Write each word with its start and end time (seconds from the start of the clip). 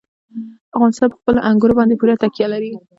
افغانستان 0.77 1.07
په 1.11 1.17
خپلو 1.21 1.39
انګورو 1.49 1.77
باندې 1.79 1.97
پوره 1.99 2.15
تکیه 2.23 2.47
لري. 2.53 2.71